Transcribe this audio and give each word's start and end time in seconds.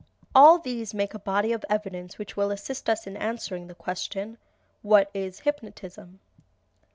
All 0.33 0.57
these 0.57 0.95
make 0.95 1.13
a 1.13 1.19
body 1.19 1.51
of 1.53 1.63
evidence 1.69 2.17
which 2.17 2.35
will 2.35 2.49
assist 2.49 2.89
us 2.89 3.05
in 3.05 3.15
answering 3.15 3.67
the 3.67 3.75
question, 3.75 4.39
What 4.81 5.11
is 5.13 5.41
hypnotism? 5.41 6.19